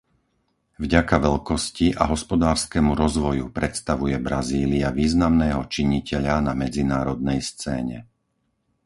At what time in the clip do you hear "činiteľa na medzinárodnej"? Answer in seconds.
5.75-7.37